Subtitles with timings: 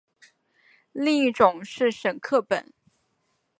[0.93, 2.73] 另一种是沈刻本。